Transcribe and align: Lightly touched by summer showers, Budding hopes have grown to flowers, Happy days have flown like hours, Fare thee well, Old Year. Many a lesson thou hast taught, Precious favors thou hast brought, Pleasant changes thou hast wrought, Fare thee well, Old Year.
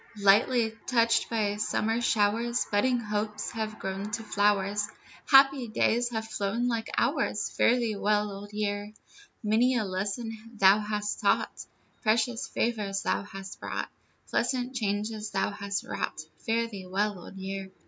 Lightly 0.19 0.71
touched 0.87 1.29
by 1.29 1.57
summer 1.57 2.01
showers, 2.01 2.65
Budding 2.71 2.99
hopes 2.99 3.51
have 3.51 3.77
grown 3.77 4.09
to 4.13 4.23
flowers, 4.23 4.87
Happy 5.29 5.67
days 5.67 6.09
have 6.09 6.27
flown 6.27 6.67
like 6.67 6.89
hours, 6.97 7.51
Fare 7.51 7.75
thee 7.75 7.95
well, 7.95 8.31
Old 8.31 8.51
Year. 8.51 8.93
Many 9.43 9.75
a 9.75 9.83
lesson 9.85 10.35
thou 10.55 10.79
hast 10.79 11.19
taught, 11.19 11.65
Precious 12.01 12.47
favors 12.47 13.03
thou 13.03 13.21
hast 13.21 13.59
brought, 13.59 13.89
Pleasant 14.31 14.73
changes 14.75 15.29
thou 15.29 15.51
hast 15.51 15.83
wrought, 15.83 16.19
Fare 16.47 16.65
thee 16.67 16.87
well, 16.87 17.19
Old 17.19 17.35
Year. 17.37 17.69